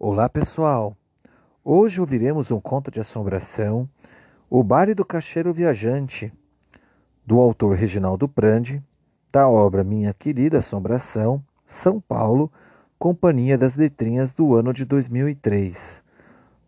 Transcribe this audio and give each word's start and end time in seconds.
Olá 0.00 0.28
pessoal! 0.28 0.96
Hoje 1.64 2.00
ouviremos 2.00 2.52
um 2.52 2.60
conto 2.60 2.88
de 2.88 3.00
assombração, 3.00 3.88
O 4.48 4.62
Baile 4.62 4.94
do 4.94 5.04
Cacheiro 5.04 5.52
Viajante, 5.52 6.32
do 7.26 7.40
autor 7.40 7.74
Reginaldo 7.74 8.28
Prandi, 8.28 8.80
da 9.32 9.48
obra 9.48 9.82
Minha 9.82 10.14
Querida 10.14 10.58
Assombração, 10.58 11.42
São 11.66 12.00
Paulo, 12.00 12.48
Companhia 12.96 13.58
das 13.58 13.74
Letrinhas 13.74 14.32
do 14.32 14.54
ano 14.54 14.72
de 14.72 14.84
2003. 14.84 16.00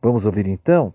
Vamos 0.02 0.26
ouvir 0.26 0.48
então? 0.48 0.92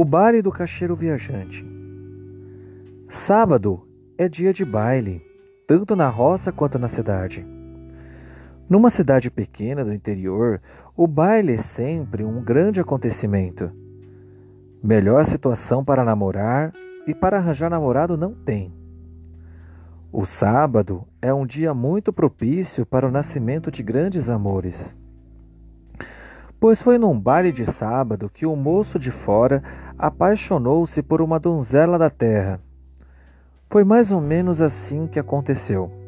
O 0.00 0.04
baile 0.06 0.40
do 0.40 0.50
cacheiro 0.50 0.96
viajante. 0.96 1.62
Sábado 3.06 3.86
é 4.16 4.30
dia 4.30 4.50
de 4.50 4.64
baile, 4.64 5.22
tanto 5.66 5.94
na 5.94 6.08
roça 6.08 6.50
quanto 6.50 6.78
na 6.78 6.88
cidade. 6.88 7.46
Numa 8.66 8.88
cidade 8.88 9.30
pequena 9.30 9.84
do 9.84 9.92
interior, 9.92 10.58
o 10.96 11.06
baile 11.06 11.52
é 11.52 11.56
sempre 11.58 12.24
um 12.24 12.42
grande 12.42 12.80
acontecimento. 12.80 13.70
Melhor 14.82 15.22
situação 15.24 15.84
para 15.84 16.02
namorar 16.02 16.72
e 17.06 17.14
para 17.14 17.36
arranjar 17.36 17.68
namorado 17.68 18.16
não 18.16 18.32
tem. 18.32 18.72
O 20.10 20.24
sábado 20.24 21.06
é 21.20 21.34
um 21.34 21.44
dia 21.44 21.74
muito 21.74 22.10
propício 22.10 22.86
para 22.86 23.06
o 23.06 23.10
nascimento 23.10 23.70
de 23.70 23.82
grandes 23.82 24.30
amores 24.30 24.98
pois 26.60 26.80
foi 26.80 26.98
num 26.98 27.18
baile 27.18 27.50
de 27.50 27.64
sábado 27.64 28.30
que 28.32 28.44
o 28.44 28.54
moço 28.54 28.98
de 28.98 29.10
fora 29.10 29.62
apaixonou-se 29.98 31.02
por 31.02 31.22
uma 31.22 31.40
donzela 31.40 31.98
da 31.98 32.10
terra. 32.10 32.60
Foi 33.70 33.82
mais 33.82 34.12
ou 34.12 34.20
menos 34.20 34.60
assim 34.60 35.06
que 35.06 35.18
aconteceu. 35.18 35.99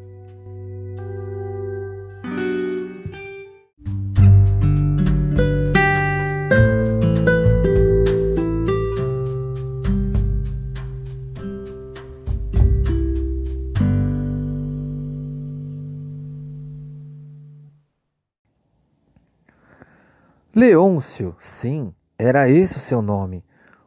Leôncio, 20.55 21.35
sim, 21.39 21.91
era 22.15 22.47
esse 22.47 22.77
o 22.77 22.79
seu 22.79 23.01
nome. 23.01 23.43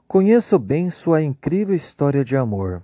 Conheço 0.09 0.59
bem 0.59 0.91
sua 0.91 1.23
incrível 1.23 1.77
história 1.77 2.25
de 2.25 2.37
amor. 2.37 2.83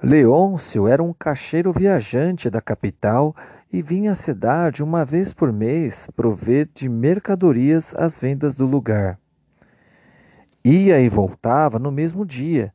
Leôncio 0.00 0.86
era 0.86 1.02
um 1.02 1.12
cacheiro 1.12 1.72
viajante 1.72 2.48
da 2.48 2.60
capital 2.60 3.34
e 3.72 3.82
vinha 3.82 4.12
à 4.12 4.14
cidade 4.14 4.80
uma 4.80 5.04
vez 5.04 5.32
por 5.32 5.52
mês 5.52 6.08
prover 6.14 6.68
de 6.72 6.88
mercadorias 6.88 7.92
às 7.96 8.16
vendas 8.16 8.54
do 8.54 8.64
lugar. 8.64 9.18
Ia 10.64 11.00
e 11.00 11.08
voltava 11.08 11.80
no 11.80 11.90
mesmo 11.90 12.24
dia, 12.24 12.72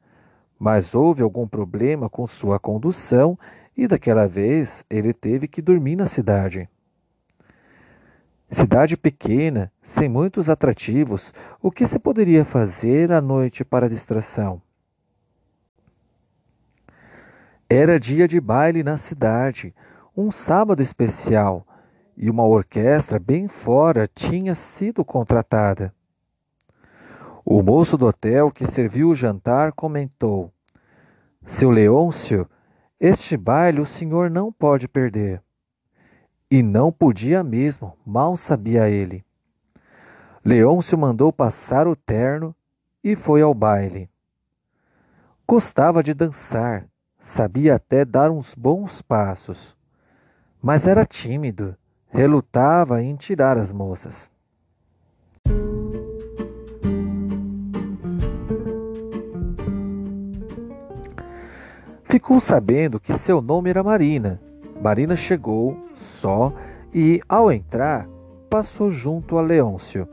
mas 0.59 0.93
houve 0.93 1.23
algum 1.23 1.47
problema 1.47 2.09
com 2.09 2.27
sua 2.27 2.59
condução 2.59 3.39
e 3.77 3.87
daquela 3.87 4.27
vez 4.27 4.83
ele 4.89 5.13
teve 5.13 5.47
que 5.47 5.61
dormir 5.61 5.95
na 5.95 6.07
cidade. 6.07 6.67
Cidade 8.51 8.97
pequena, 8.97 9.71
sem 9.81 10.09
muitos 10.09 10.49
atrativos, 10.49 11.33
o 11.61 11.71
que 11.71 11.87
se 11.87 11.97
poderia 11.97 12.43
fazer 12.43 13.09
à 13.09 13.21
noite 13.21 13.63
para 13.63 13.87
distração? 13.87 14.61
Era 17.69 17.97
dia 17.97 18.27
de 18.27 18.41
baile 18.41 18.83
na 18.83 18.97
cidade, 18.97 19.73
um 20.15 20.29
sábado 20.29 20.81
especial, 20.81 21.65
e 22.17 22.29
uma 22.29 22.45
orquestra 22.45 23.17
bem 23.17 23.47
fora 23.47 24.09
tinha 24.13 24.53
sido 24.53 25.05
contratada. 25.05 25.95
O 27.45 27.63
moço 27.63 27.97
do 27.97 28.05
hotel 28.05 28.51
que 28.51 28.65
serviu 28.65 29.11
o 29.11 29.15
jantar 29.15 29.71
comentou: 29.71 30.51
Seu 31.45 31.71
Leôncio, 31.71 32.45
este 32.99 33.37
baile 33.37 33.79
o 33.79 33.85
senhor 33.85 34.29
não 34.29 34.51
pode 34.51 34.89
perder. 34.89 35.41
E 36.51 36.61
não 36.61 36.91
podia 36.91 37.41
mesmo, 37.41 37.95
mal 38.05 38.35
sabia 38.35 38.89
ele. 38.89 39.23
Leôncio 40.43 40.97
mandou 40.97 41.31
passar 41.31 41.87
o 41.87 41.95
terno 41.95 42.53
e 43.01 43.15
foi 43.15 43.41
ao 43.41 43.53
baile. 43.53 44.09
Gostava 45.47 46.03
de 46.03 46.13
dançar, 46.13 46.85
sabia 47.17 47.75
até 47.75 48.03
dar 48.03 48.29
uns 48.29 48.53
bons 48.53 49.01
passos, 49.01 49.77
mas 50.61 50.85
era 50.85 51.05
tímido, 51.05 51.73
relutava 52.09 53.01
em 53.01 53.15
tirar 53.15 53.57
as 53.57 53.71
moças. 53.71 54.29
Ficou 62.03 62.41
sabendo 62.41 62.99
que 62.99 63.13
seu 63.13 63.41
nome 63.41 63.69
era 63.69 63.81
Marina 63.81 64.50
Marina 64.81 65.15
chegou 65.15 65.77
só 65.93 66.51
e, 66.91 67.21
ao 67.29 67.51
entrar, 67.51 68.07
passou 68.49 68.91
junto 68.91 69.37
a 69.37 69.41
Leôncio. 69.41 70.07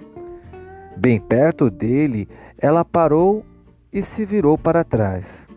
Bem 0.95 1.19
perto 1.19 1.71
dele, 1.71 2.29
ela 2.59 2.85
parou 2.85 3.45
e 3.91 4.03
se 4.03 4.27
virou 4.27 4.59
para 4.59 4.85
trás. 4.85 5.49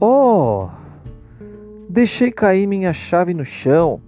Oh! 0.00 0.68
Deixei 1.88 2.32
cair 2.32 2.66
minha 2.66 2.92
chave 2.92 3.32
no 3.32 3.44
chão. 3.44 4.00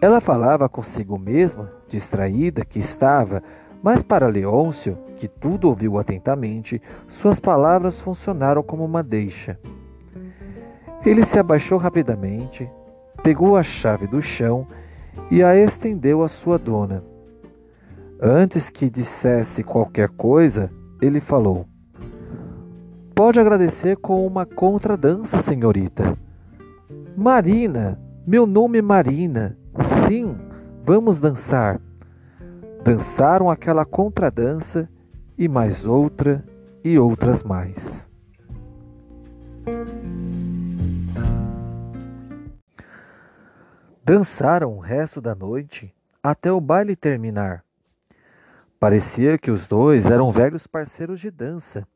Ela 0.00 0.20
falava 0.20 0.68
consigo 0.68 1.18
mesma, 1.18 1.72
distraída 1.88 2.64
que 2.64 2.78
estava, 2.78 3.42
mas 3.82 4.02
para 4.02 4.28
Leôncio, 4.28 4.96
que 5.16 5.26
tudo 5.26 5.68
ouviu 5.68 5.98
atentamente, 5.98 6.80
suas 7.08 7.40
palavras 7.40 8.00
funcionaram 8.00 8.62
como 8.62 8.84
uma 8.84 9.02
deixa. 9.02 9.58
Ele 11.04 11.24
se 11.24 11.38
abaixou 11.38 11.78
rapidamente, 11.78 12.70
pegou 13.22 13.56
a 13.56 13.62
chave 13.62 14.06
do 14.06 14.20
chão 14.20 14.66
e 15.30 15.42
a 15.42 15.56
estendeu 15.56 16.22
à 16.22 16.28
sua 16.28 16.58
dona. 16.58 17.02
Antes 18.20 18.68
que 18.68 18.90
dissesse 18.90 19.62
qualquer 19.62 20.10
coisa, 20.10 20.70
ele 21.00 21.20
falou: 21.20 21.66
Pode 23.14 23.40
agradecer 23.40 23.96
com 23.96 24.26
uma 24.26 24.44
contradança, 24.44 25.40
senhorita. 25.40 26.16
Marina, 27.16 27.98
meu 28.26 28.46
nome 28.46 28.78
é 28.78 28.82
Marina. 28.82 29.56
Sim, 30.06 30.36
vamos 30.84 31.18
dançar. 31.18 31.80
Dançaram 32.84 33.50
aquela 33.50 33.84
contradança 33.84 34.88
e 35.38 35.48
mais 35.48 35.86
outra 35.86 36.44
e 36.84 36.98
outras 36.98 37.42
mais. 37.42 38.08
Dançaram 44.12 44.76
o 44.76 44.80
resto 44.80 45.20
da 45.20 45.36
noite 45.36 45.94
até 46.20 46.50
o 46.50 46.60
baile 46.60 46.96
terminar. 46.96 47.62
Parecia 48.80 49.38
que 49.38 49.52
os 49.52 49.68
dois 49.68 50.10
eram 50.10 50.32
velhos 50.32 50.66
parceiros 50.66 51.20
de 51.20 51.30
dança. 51.30 51.86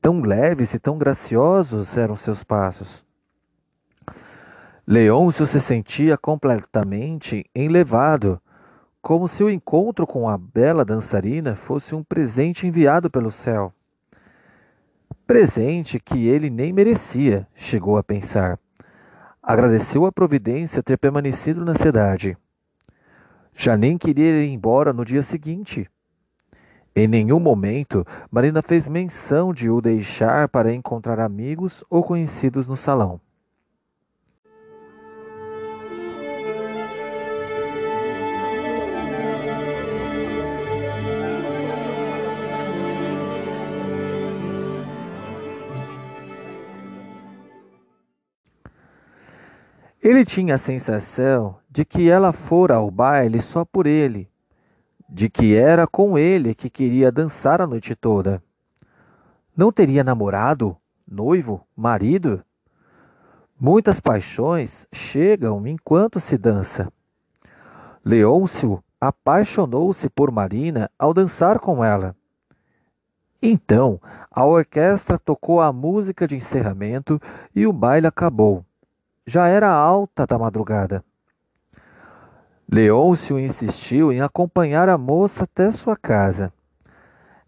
Tão 0.00 0.22
leves 0.22 0.72
e 0.72 0.78
tão 0.78 0.96
graciosos 0.96 1.98
eram 1.98 2.16
seus 2.16 2.42
passos. 2.42 3.04
Leôncio 4.86 5.44
se 5.44 5.60
sentia 5.60 6.16
completamente 6.16 7.44
enlevado, 7.54 8.40
como 9.02 9.28
se 9.28 9.44
o 9.44 9.50
encontro 9.50 10.06
com 10.06 10.26
a 10.26 10.38
bela 10.38 10.86
dançarina 10.86 11.54
fosse 11.54 11.94
um 11.94 12.02
presente 12.02 12.66
enviado 12.66 13.10
pelo 13.10 13.30
céu. 13.30 13.74
Presente 15.26 16.00
que 16.00 16.28
ele 16.28 16.48
nem 16.48 16.72
merecia, 16.72 17.46
chegou 17.54 17.98
a 17.98 18.02
pensar. 18.02 18.58
Agradeceu 19.48 20.04
a 20.04 20.12
providência 20.12 20.82
ter 20.82 20.98
permanecido 20.98 21.64
na 21.64 21.74
cidade. 21.74 22.36
Já 23.54 23.78
nem 23.78 23.96
queria 23.96 24.44
ir 24.44 24.46
embora 24.46 24.92
no 24.92 25.06
dia 25.06 25.22
seguinte. 25.22 25.88
Em 26.94 27.08
nenhum 27.08 27.40
momento, 27.40 28.06
Marina 28.30 28.60
fez 28.60 28.86
menção 28.86 29.54
de 29.54 29.70
o 29.70 29.80
deixar 29.80 30.50
para 30.50 30.74
encontrar 30.74 31.18
amigos 31.18 31.82
ou 31.88 32.04
conhecidos 32.04 32.66
no 32.66 32.76
salão. 32.76 33.18
Ele 50.00 50.24
tinha 50.24 50.54
a 50.54 50.58
sensação 50.58 51.56
de 51.68 51.84
que 51.84 52.08
ela 52.08 52.32
fora 52.32 52.76
ao 52.76 52.88
baile 52.88 53.42
só 53.42 53.64
por 53.64 53.84
ele, 53.84 54.30
de 55.08 55.28
que 55.28 55.56
era 55.56 55.88
com 55.88 56.16
ele 56.16 56.54
que 56.54 56.70
queria 56.70 57.10
dançar 57.10 57.60
a 57.60 57.66
noite 57.66 57.96
toda. 57.96 58.40
Não 59.56 59.72
teria 59.72 60.04
namorado, 60.04 60.76
noivo, 61.06 61.66
marido? 61.76 62.44
Muitas 63.60 63.98
paixões 63.98 64.86
chegam 64.92 65.66
enquanto 65.66 66.20
se 66.20 66.38
dança. 66.38 66.92
Leôncio 68.04 68.82
apaixonou-se 69.00 70.08
por 70.08 70.30
Marina 70.30 70.88
ao 70.96 71.12
dançar 71.12 71.58
com 71.58 71.84
ela. 71.84 72.14
Então, 73.42 74.00
a 74.30 74.44
orquestra 74.44 75.18
tocou 75.18 75.60
a 75.60 75.72
música 75.72 76.26
de 76.26 76.36
encerramento 76.36 77.20
e 77.52 77.66
o 77.66 77.72
baile 77.72 78.06
acabou. 78.06 78.64
Já 79.28 79.46
era 79.46 79.68
alta 79.68 80.26
da 80.26 80.38
madrugada. 80.38 81.04
Leôncio 82.66 83.38
insistiu 83.38 84.10
em 84.10 84.22
acompanhar 84.22 84.88
a 84.88 84.96
moça 84.96 85.44
até 85.44 85.70
sua 85.70 85.98
casa. 85.98 86.50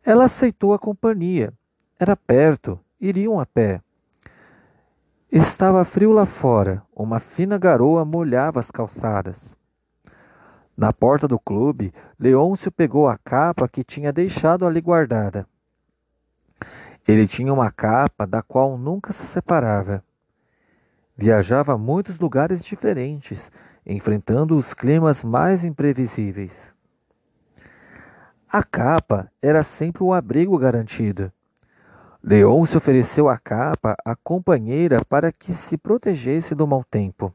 Ela 0.05 0.25
aceitou 0.25 0.75
a 0.75 0.79
companhia. 0.79 1.55
Era 1.99 2.15
perto, 2.15 2.79
iriam 3.01 3.41
a 3.41 3.47
pé. 3.47 3.81
Estava 5.33 5.83
frio 5.87 6.13
lá 6.13 6.27
fora, 6.27 6.83
uma 6.95 7.19
fina 7.19 7.57
garoa 7.57 8.05
molhava 8.05 8.61
as 8.61 8.71
calçadas. 8.71 9.57
Na 10.77 10.93
porta 10.93 11.27
do 11.27 11.39
clube, 11.39 11.95
Leôncio 12.19 12.71
pegou 12.71 13.09
a 13.09 13.17
capa 13.17 13.67
que 13.67 13.83
tinha 13.83 14.13
deixado 14.13 14.67
ali 14.67 14.83
guardada. 14.83 15.47
Ele 17.09 17.27
tinha 17.27 17.51
uma 17.51 17.71
capa 17.71 18.27
da 18.27 18.43
qual 18.43 18.77
nunca 18.77 19.13
se 19.13 19.25
separava. 19.25 20.05
Viajava 21.23 21.75
a 21.75 21.77
muitos 21.77 22.19
lugares 22.19 22.65
diferentes, 22.65 23.53
enfrentando 23.85 24.57
os 24.57 24.73
climas 24.73 25.23
mais 25.23 25.67
imprevisíveis. 25.67 26.51
A 28.51 28.63
capa 28.63 29.31
era 29.43 29.63
sempre 29.63 30.03
o 30.03 30.15
abrigo 30.15 30.57
garantido. 30.57 31.31
Leôncio 32.25 32.79
ofereceu 32.79 33.29
a 33.29 33.37
capa 33.37 33.99
à 34.03 34.17
companheira 34.17 35.05
para 35.05 35.31
que 35.31 35.53
se 35.53 35.77
protegesse 35.77 36.55
do 36.55 36.67
mau 36.67 36.83
tempo. 36.91 37.35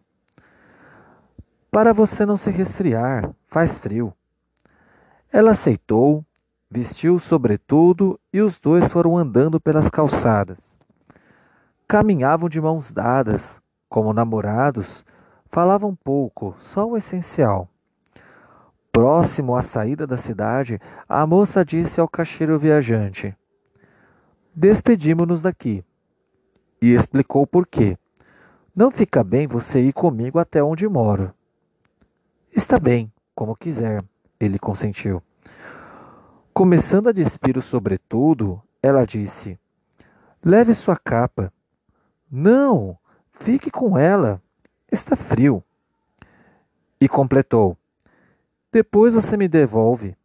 Para 1.69 1.93
você 1.93 2.25
não 2.25 2.37
se 2.37 2.49
resfriar, 2.49 3.29
faz 3.47 3.77
frio. 3.77 4.11
Ela 5.31 5.51
aceitou, 5.51 6.25
vestiu 6.71 7.19
sobretudo 7.19 8.19
e 8.33 8.41
os 8.41 8.57
dois 8.57 8.91
foram 8.91 9.15
andando 9.15 9.59
pelas 9.59 9.91
calçadas. 9.91 10.75
Caminhavam 11.87 12.49
de 12.49 12.59
mãos 12.59 12.91
dadas, 12.91 13.61
como 13.95 14.11
namorados, 14.11 15.05
falavam 15.45 15.95
pouco, 15.95 16.53
só 16.59 16.85
o 16.85 16.97
essencial. 16.97 17.69
Próximo 18.91 19.55
à 19.55 19.61
saída 19.61 20.05
da 20.05 20.17
cidade, 20.17 20.81
a 21.07 21.25
moça 21.25 21.63
disse 21.63 22.01
ao 22.01 22.07
caixeiro 22.09 22.59
viajante: 22.59 23.33
Despedimo-nos 24.53 25.41
daqui. 25.41 25.81
E 26.81 26.93
explicou 26.93 27.47
por 27.47 27.65
quê. 27.65 27.97
Não 28.75 28.91
fica 28.91 29.23
bem 29.23 29.47
você 29.47 29.79
ir 29.79 29.93
comigo 29.93 30.39
até 30.39 30.61
onde 30.61 30.85
moro. 30.89 31.33
Está 32.51 32.77
bem, 32.77 33.09
como 33.33 33.55
quiser, 33.55 34.03
ele 34.37 34.59
consentiu. 34.59 35.23
Começando 36.53 37.07
a 37.07 37.13
despir 37.13 37.57
o 37.57 37.61
sobretudo, 37.61 38.61
ela 38.83 39.05
disse: 39.05 39.57
Leve 40.43 40.73
sua 40.73 40.97
capa. 40.97 41.49
Não, 42.29 42.97
fique 43.39 43.69
com 43.69 43.97
ela. 43.97 44.41
Está 44.91 45.15
frio. 45.15 45.63
E 46.99 47.07
completou: 47.07 47.77
Depois 48.71 49.13
você 49.13 49.35
me 49.37 49.47
devolve. 49.47 50.15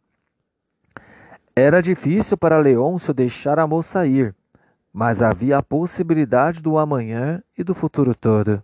Era 1.55 1.81
difícil 1.81 2.37
para 2.37 2.59
Leôncio 2.59 3.13
deixar 3.13 3.59
a 3.59 3.67
moça 3.67 4.07
ir, 4.07 4.33
mas 4.93 5.21
havia 5.21 5.57
a 5.57 5.63
possibilidade 5.63 6.61
do 6.61 6.77
amanhã 6.77 7.43
e 7.57 7.63
do 7.63 7.75
futuro 7.75 8.15
todo. 8.15 8.63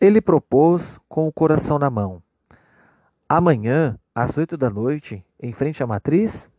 Ele 0.00 0.20
propôs 0.20 1.00
com 1.08 1.26
o 1.26 1.32
coração 1.32 1.78
na 1.78 1.88
mão. 1.88 2.22
Amanhã, 3.28 3.98
às 4.14 4.36
oito 4.36 4.56
da 4.56 4.68
noite, 4.68 5.24
em 5.40 5.52
frente 5.52 5.82
à 5.82 5.86
matriz? 5.86 6.50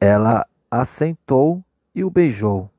Ela 0.00 0.46
assentou 0.70 1.62
e 1.94 2.02
o 2.02 2.10
beijou. 2.10 2.70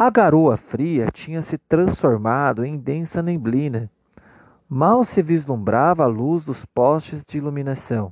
A 0.00 0.08
garoa 0.08 0.56
fria 0.56 1.10
tinha 1.12 1.42
se 1.42 1.58
transformado 1.58 2.64
em 2.64 2.78
densa 2.78 3.20
neblina 3.20 3.90
Mal 4.66 5.04
se 5.04 5.20
vislumbrava 5.20 6.04
a 6.04 6.06
luz 6.06 6.42
dos 6.42 6.64
postes 6.64 7.22
de 7.22 7.36
iluminação. 7.36 8.10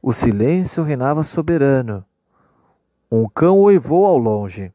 O 0.00 0.14
silêncio 0.14 0.82
reinava 0.82 1.24
soberano. 1.24 2.02
Um 3.10 3.28
cão 3.28 3.58
oivou 3.58 4.06
ao 4.06 4.16
longe. 4.16 4.72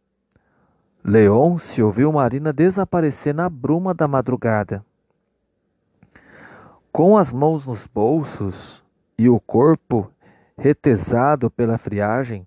Leôncio 1.03 1.87
ouviu 1.87 2.11
Marina 2.11 2.53
desaparecer 2.53 3.33
na 3.33 3.49
bruma 3.49 3.91
da 3.91 4.07
madrugada. 4.07 4.85
Com 6.91 7.17
as 7.17 7.31
mãos 7.31 7.65
nos 7.65 7.87
bolsos 7.87 8.83
e 9.17 9.27
o 9.27 9.39
corpo 9.39 10.11
retesado 10.55 11.49
pela 11.49 11.79
friagem, 11.79 12.45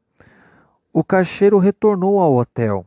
o 0.93 1.03
caixeiro 1.03 1.59
retornou 1.59 2.21
ao 2.21 2.37
hotel. 2.37 2.87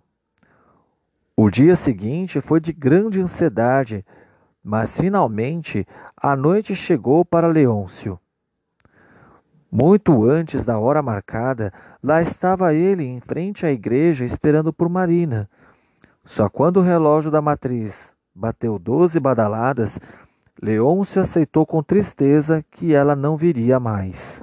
O 1.35 1.49
dia 1.49 1.75
seguinte 1.75 2.39
foi 2.41 2.59
de 2.59 2.71
grande 2.71 3.19
ansiedade 3.19 4.05
mas 4.63 4.97
finalmente 4.97 5.85
a 6.15 6.35
noite 6.35 6.75
chegou 6.75 7.25
para 7.25 7.47
Leôncio. 7.47 8.17
Muito 9.69 10.23
antes 10.23 10.63
da 10.63 10.79
hora 10.79 11.01
marcada, 11.01 11.73
lá 12.01 12.21
estava 12.21 12.73
ele 12.73 13.03
em 13.03 13.19
frente 13.19 13.65
à 13.65 13.71
igreja 13.71 14.23
esperando 14.23 14.71
por 14.71 14.87
Marina. 14.87 15.49
Só 16.23 16.47
quando 16.47 16.77
o 16.77 16.83
relógio 16.83 17.29
da 17.29 17.41
matriz 17.41 18.13
bateu 18.33 18.79
doze 18.79 19.19
badaladas, 19.19 19.99
Leôncio 20.61 21.21
aceitou 21.21 21.65
com 21.65 21.83
tristeza 21.83 22.63
que 22.71 22.93
ela 22.93 23.15
não 23.15 23.35
viria 23.35 23.79
mais. 23.79 24.41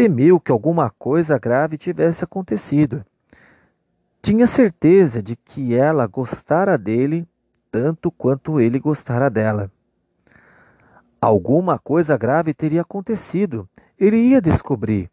Temeu 0.00 0.40
que 0.40 0.50
alguma 0.50 0.88
coisa 0.88 1.38
grave 1.38 1.76
tivesse 1.76 2.24
acontecido. 2.24 3.04
Tinha 4.22 4.46
certeza 4.46 5.22
de 5.22 5.36
que 5.36 5.74
ela 5.74 6.06
gostara 6.06 6.78
dele 6.78 7.28
tanto 7.70 8.10
quanto 8.10 8.58
ele 8.58 8.78
gostara 8.78 9.28
dela. 9.28 9.70
Alguma 11.20 11.78
coisa 11.78 12.16
grave 12.16 12.54
teria 12.54 12.80
acontecido. 12.80 13.68
Ele 13.98 14.16
ia 14.16 14.40
descobrir. 14.40 15.10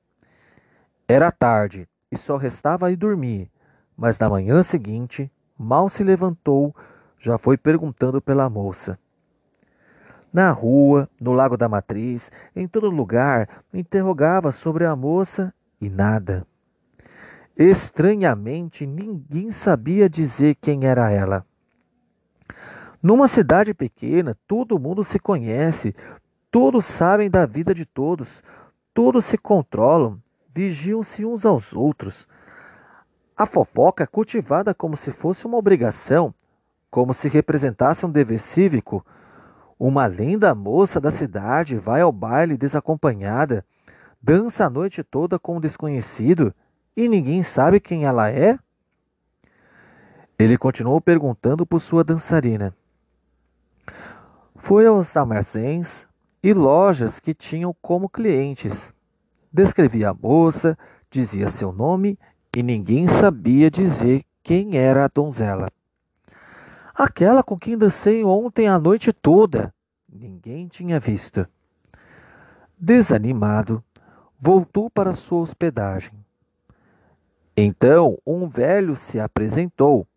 Era 1.06 1.34
tarde 1.34 1.86
e 2.10 2.17
só 2.17 2.38
restava 2.38 2.89
ir 2.89 2.96
dormir, 2.96 3.51
mas 3.98 4.17
na 4.17 4.29
manhã 4.29 4.63
seguinte, 4.63 5.29
mal 5.58 5.89
se 5.89 6.01
levantou, 6.01 6.74
já 7.20 7.38
foi 7.38 7.58
perguntando 7.58 8.22
pela 8.22 8.50
moça. 8.50 8.98
Na 10.38 10.51
rua, 10.51 11.10
no 11.20 11.34
Lago 11.34 11.58
da 11.58 11.67
Matriz, 11.67 12.32
em 12.56 12.67
todo 12.67 12.91
lugar, 12.91 13.63
interrogava 13.74 14.51
sobre 14.51 14.86
a 14.86 14.96
moça 14.96 15.51
e 15.82 15.89
nada. 15.89 16.46
Estranhamente, 17.58 18.86
ninguém 18.86 19.50
sabia 19.50 20.08
dizer 20.08 20.53
quem 20.62 20.86
era 20.86 21.10
ela. 21.10 21.44
Numa 23.01 23.27
cidade 23.27 23.74
pequena, 23.74 24.38
todo 24.48 24.77
mundo 24.77 25.03
se 25.03 25.17
conhece, 25.17 25.96
todos 26.51 26.86
sabem 26.86 27.32
da 27.32 27.48
vida 27.48 27.74
de 27.74 27.84
todos, 27.84 28.44
todos 28.94 29.25
se 29.25 29.39
controlam, 29.39 30.22
vigiam-se 30.53 31.25
uns 31.25 31.48
aos 31.48 31.74
outros. 31.74 32.27
A 33.36 33.48
fofoca 33.48 34.03
é 34.03 34.06
cultivada 34.06 34.72
como 34.72 34.96
se 34.96 35.12
fosse 35.12 35.48
uma 35.48 35.58
obrigação, 35.58 36.32
como 36.91 37.12
se 37.12 37.27
representasse 37.27 38.06
um 38.06 38.12
dever 38.12 38.38
cívico 38.38 39.03
uma 39.79 40.07
linda 40.07 40.55
moça 40.55 41.00
da 41.00 41.12
cidade 41.12 41.77
vai 41.77 42.01
ao 42.01 42.12
baile 42.12 42.57
desacompanhada, 42.57 43.63
dança 44.22 44.65
a 44.65 44.69
noite 44.69 45.03
toda 45.03 45.38
com 45.38 45.57
um 45.57 45.60
desconhecido 45.60 46.53
e 46.96 47.07
ninguém 47.07 47.43
sabe 47.43 47.79
quem 47.79 48.05
ela 48.05 48.29
é? 48.29 48.57
Ele 50.39 50.57
continuou 50.57 51.00
perguntando 51.00 51.65
por 51.65 51.79
sua 51.79 52.03
dançarina. 52.03 52.75
Foi 54.55 54.86
aos 54.86 55.15
armazéns 55.15 56.07
e 56.41 56.53
lojas 56.53 57.19
que 57.19 57.34
tinham 57.34 57.75
como 57.81 58.10
clientes. 58.10 58.93
Descrevia 59.51 60.10
a 60.10 60.13
moça, 60.13 60.77
dizia 61.10 61.50
seu 61.50 61.72
nome 61.72 62.17
e 62.55 62.63
ninguém 62.63 63.07
sabia 63.07 63.69
dizer 63.69 64.24
quem 64.43 64.77
era 64.77 65.05
a 65.05 65.07
donzela. 65.07 65.69
Aquela 66.97 67.43
com 67.43 67.55
quem 67.55 67.77
dancei 67.77 68.23
ontem 68.23 68.67
a 68.67 68.79
noite 68.79 69.13
toda. 69.13 69.71
Ninguém 70.11 70.67
tinha 70.67 70.99
visto. 70.99 71.47
Desanimado, 72.75 73.83
voltou 74.39 74.89
para 74.89 75.13
sua 75.13 75.41
hospedagem. 75.41 76.11
Então 77.55 78.17
um 78.25 78.47
velho 78.47 78.95
se 78.95 79.19
apresentou. 79.19 80.07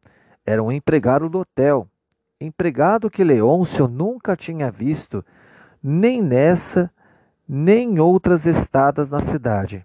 Era 0.47 0.63
um 0.63 0.73
empregado 0.73 1.29
do 1.29 1.41
hotel, 1.41 1.87
empregado 2.41 3.11
que 3.11 3.23
Leôncio 3.23 3.87
nunca 3.87 4.35
tinha 4.35 4.71
visto, 4.71 5.23
nem 5.83 6.23
nessa, 6.23 6.91
nem 7.47 7.93
em 7.93 7.99
outras 7.99 8.47
estadas 8.47 9.11
na 9.11 9.21
cidade. 9.21 9.85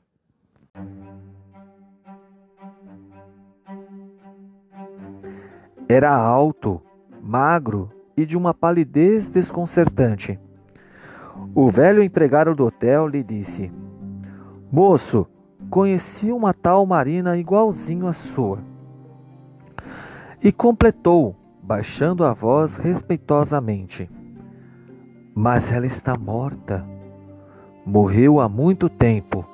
Era 5.87 6.15
alto, 6.15 6.81
magro 7.25 7.89
e 8.15 8.23
de 8.23 8.37
uma 8.37 8.53
palidez 8.53 9.27
desconcertante. 9.27 10.39
O 11.55 11.69
velho 11.69 12.03
empregado 12.03 12.53
do 12.53 12.65
hotel 12.65 13.07
lhe 13.07 13.23
disse: 13.23 13.71
Moço, 14.71 15.27
conheci 15.69 16.31
uma 16.31 16.53
tal 16.53 16.85
Marina 16.85 17.35
igualzinho 17.35 18.07
à 18.07 18.13
sua. 18.13 18.59
E 20.41 20.51
completou, 20.51 21.35
baixando 21.63 22.23
a 22.23 22.31
voz 22.31 22.77
respeitosamente: 22.77 24.09
Mas 25.33 25.71
ela 25.71 25.87
está 25.87 26.15
morta. 26.15 26.85
Morreu 27.85 28.39
há 28.39 28.47
muito 28.47 28.87
tempo. 28.87 29.45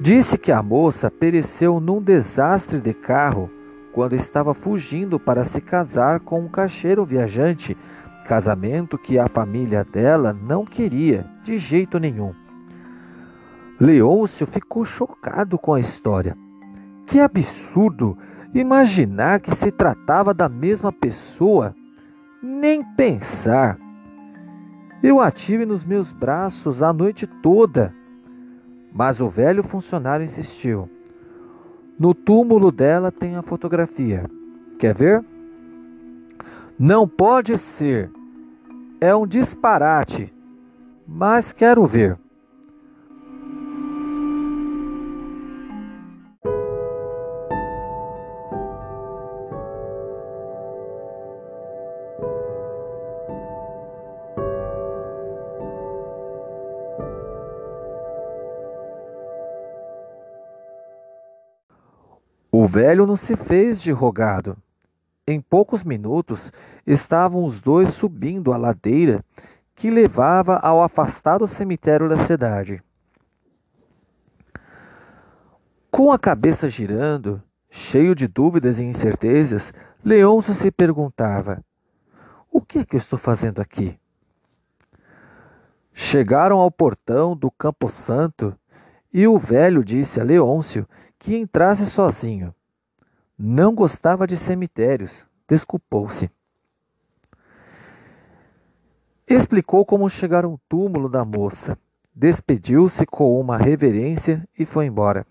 Disse 0.00 0.38
que 0.38 0.52
a 0.52 0.62
moça 0.62 1.10
pereceu 1.10 1.80
num 1.80 2.00
desastre 2.00 2.78
de 2.78 2.94
carro 2.94 3.50
quando 3.92 4.14
estava 4.14 4.54
fugindo 4.54 5.18
para 5.18 5.42
se 5.42 5.60
casar 5.60 6.20
com 6.20 6.40
um 6.40 6.48
caixeiro 6.48 7.04
viajante, 7.04 7.76
casamento 8.24 8.96
que 8.96 9.18
a 9.18 9.26
família 9.26 9.84
dela 9.84 10.32
não 10.32 10.64
queria 10.64 11.26
de 11.42 11.58
jeito 11.58 11.98
nenhum. 11.98 12.32
Leôncio 13.80 14.46
ficou 14.46 14.84
chocado 14.84 15.58
com 15.58 15.74
a 15.74 15.80
história. 15.80 16.36
Que 17.04 17.18
absurdo 17.18 18.16
imaginar 18.54 19.40
que 19.40 19.52
se 19.52 19.72
tratava 19.72 20.32
da 20.32 20.48
mesma 20.48 20.92
pessoa. 20.92 21.74
Nem 22.40 22.84
pensar. 22.84 23.76
Eu 25.02 25.20
a 25.20 25.30
tive 25.30 25.66
nos 25.66 25.84
meus 25.84 26.12
braços 26.12 26.82
a 26.84 26.92
noite 26.92 27.26
toda 27.26 27.92
mas 28.92 29.20
o 29.20 29.28
velho 29.28 29.62
funcionário 29.62 30.24
insistiu. 30.24 30.88
No 31.98 32.14
túmulo 32.14 32.70
dela 32.70 33.10
tem 33.10 33.36
a 33.36 33.42
fotografia. 33.42 34.24
Quer 34.78 34.94
ver? 34.94 35.24
Não 36.78 37.08
pode 37.08 37.58
ser. 37.58 38.10
É 39.00 39.14
um 39.14 39.26
disparate. 39.26 40.32
Mas 41.06 41.52
quero 41.52 41.84
ver. 41.86 42.18
Velho 62.68 63.06
não 63.06 63.16
se 63.16 63.34
fez 63.34 63.80
de 63.80 63.90
rogado. 63.90 64.56
Em 65.26 65.40
poucos 65.40 65.82
minutos 65.82 66.52
estavam 66.86 67.44
os 67.44 67.60
dois 67.60 67.90
subindo 67.90 68.52
a 68.52 68.56
ladeira 68.56 69.24
que 69.74 69.90
levava 69.90 70.56
ao 70.56 70.82
afastado 70.82 71.46
cemitério 71.46 72.08
da 72.08 72.18
cidade. 72.18 72.82
Com 75.90 76.12
a 76.12 76.18
cabeça 76.18 76.68
girando, 76.68 77.42
cheio 77.70 78.14
de 78.14 78.28
dúvidas 78.28 78.78
e 78.78 78.84
incertezas, 78.84 79.72
Leôncio 80.04 80.54
se 80.54 80.70
perguntava: 80.70 81.64
O 82.50 82.60
que 82.60 82.80
é 82.80 82.84
que 82.84 82.96
eu 82.96 82.98
estou 82.98 83.18
fazendo 83.18 83.60
aqui? 83.60 83.98
Chegaram 85.92 86.58
ao 86.58 86.70
portão 86.70 87.36
do 87.36 87.50
Campo 87.50 87.88
Santo 87.88 88.54
e 89.12 89.26
o 89.26 89.38
velho 89.38 89.82
disse 89.82 90.20
a 90.20 90.24
Leôncio 90.24 90.86
que 91.18 91.36
entrasse 91.36 91.86
sozinho. 91.86 92.54
Não 93.38 93.72
gostava 93.72 94.26
de 94.26 94.36
cemitérios, 94.36 95.24
desculpou-se. 95.46 96.28
Explicou 99.28 99.86
como 99.86 100.10
chegar 100.10 100.44
ao 100.44 100.58
túmulo 100.68 101.08
da 101.08 101.24
moça, 101.24 101.78
despediu-se 102.12 103.06
com 103.06 103.38
uma 103.38 103.56
reverência 103.56 104.42
e 104.58 104.64
foi 104.66 104.86
embora. 104.86 105.24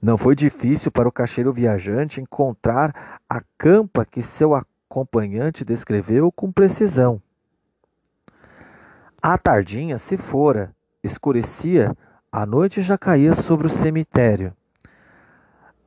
Não 0.00 0.16
foi 0.16 0.34
difícil 0.34 0.90
para 0.90 1.08
o 1.08 1.12
caixeiro 1.12 1.52
viajante 1.52 2.22
encontrar 2.22 3.20
a 3.28 3.42
campa 3.58 4.06
que 4.06 4.22
seu 4.22 4.54
acompanhante 4.54 5.62
descreveu 5.62 6.32
com 6.32 6.50
precisão. 6.50 7.20
A 9.20 9.36
tardinha 9.36 9.98
se 9.98 10.16
fora, 10.16 10.74
escurecia 11.02 11.94
a 12.32 12.46
noite 12.46 12.80
já 12.80 12.96
caía 12.96 13.34
sobre 13.34 13.66
o 13.66 13.70
cemitério. 13.70 14.54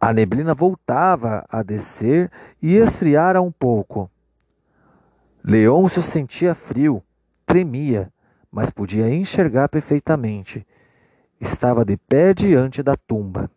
A 0.01 0.13
neblina 0.13 0.53
voltava 0.53 1.45
a 1.49 1.61
descer 1.61 2.31
e 2.61 2.75
esfriara 2.75 3.41
um 3.41 3.51
pouco. 3.51 4.09
Leôncio 5.43 6.01
sentia 6.01 6.55
frio, 6.55 7.03
tremia, 7.45 8.09
mas 8.49 8.69
podia 8.69 9.13
enxergar 9.13 9.67
perfeitamente. 9.67 10.65
Estava 11.39 11.83
de 11.83 11.97
pé 11.97 12.33
diante 12.33 12.81
da 12.81 12.95
tumba. 12.95 13.51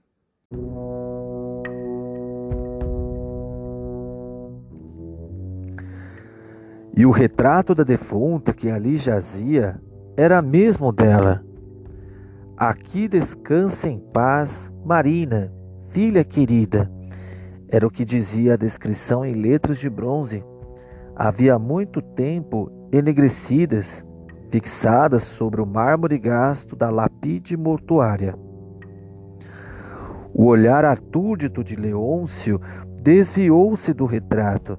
E 6.97 7.07
o 7.07 7.11
retrato 7.11 7.73
da 7.75 7.85
defunta 7.85 8.53
que 8.53 8.69
ali 8.69 8.97
jazia 8.97 9.81
era 10.17 10.43
mesmo 10.43 10.91
dela. 10.93 11.45
Aqui 12.57 13.07
descansa 13.07 13.89
em 13.89 13.99
paz, 13.99 14.71
Marina, 14.85 15.53
filha 15.93 16.25
querida. 16.25 16.91
Era 17.69 17.87
o 17.87 17.91
que 17.91 18.05
dizia 18.05 18.55
a 18.55 18.57
descrição 18.57 19.25
em 19.25 19.33
letras 19.33 19.79
de 19.79 19.89
bronze. 19.89 20.43
Havia 21.15 21.59
muito 21.59 22.01
tempo 22.01 22.71
enegrecidas, 22.91 24.05
fixadas 24.51 25.23
sobre 25.23 25.61
o 25.61 25.67
mármore 25.67 26.19
gasto 26.19 26.75
da 26.75 26.91
lapide 26.91 27.57
mortuária. 27.57 28.35
O 30.35 30.47
olhar 30.47 30.85
atúrdito 30.85 31.63
de 31.63 31.77
Leôncio 31.77 32.61
desviou-se 33.03 33.93
do 33.93 34.07
retrato. 34.07 34.79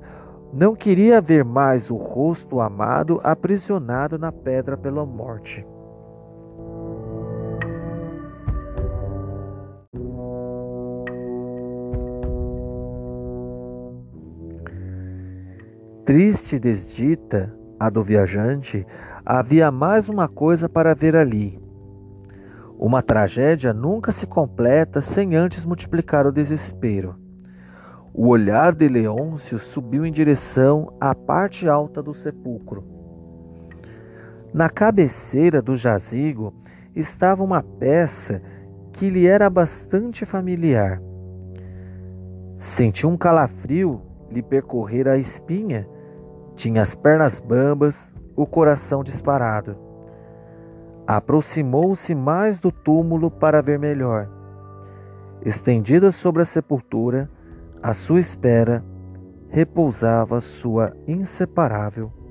Não 0.51 0.75
queria 0.75 1.21
ver 1.21 1.43
mais 1.43 1.91
o 1.91 1.95
rosto 1.95 2.59
amado 2.59 3.19
aprisionado 3.23 4.17
na 4.17 4.31
pedra 4.31 4.75
pela 4.75 5.05
morte. 5.05 5.65
Triste 16.05 16.59
desdita, 16.59 17.55
a 17.79 17.89
do 17.89 18.03
viajante, 18.03 18.85
havia 19.25 19.71
mais 19.71 20.09
uma 20.09 20.27
coisa 20.27 20.67
para 20.67 20.93
ver 20.93 21.15
ali. 21.15 21.57
Uma 22.77 23.01
tragédia 23.01 23.73
nunca 23.73 24.11
se 24.11 24.27
completa 24.27 24.99
sem 24.99 25.33
antes 25.33 25.63
multiplicar 25.63 26.27
o 26.27 26.31
desespero. 26.31 27.15
O 28.13 28.27
olhar 28.27 28.75
de 28.75 28.85
Leôncio 28.85 29.57
subiu 29.57 30.05
em 30.05 30.11
direção 30.11 30.93
à 30.99 31.15
parte 31.15 31.69
alta 31.69 32.03
do 32.03 32.13
sepulcro. 32.13 32.83
Na 34.53 34.69
cabeceira 34.69 35.61
do 35.61 35.73
jazigo 35.73 36.53
estava 36.93 37.41
uma 37.41 37.63
peça 37.63 38.41
que 38.91 39.09
lhe 39.09 39.25
era 39.25 39.49
bastante 39.49 40.25
familiar. 40.25 41.01
Sentiu 42.57 43.07
um 43.07 43.15
calafrio 43.15 44.01
lhe 44.29 44.41
percorrer 44.41 45.07
a 45.07 45.17
espinha 45.17 45.87
tinha 46.55 46.81
as 46.81 46.95
pernas 46.95 47.39
bambas, 47.39 48.11
o 48.35 48.45
coração 48.45 49.03
disparado. 49.03 49.77
Aproximou-se 51.05 52.15
mais 52.15 52.59
do 52.59 52.71
túmulo 52.71 53.29
para 53.29 53.61
ver 53.61 53.77
melhor. 53.77 54.29
Estendida 55.41 56.11
sobre 56.11 56.41
a 56.41 56.45
sepultura, 56.45 57.29
à 57.81 57.93
sua 57.93 58.19
espera, 58.19 58.83
repousava 59.49 60.39
sua 60.39 60.95
inseparável 61.05 62.22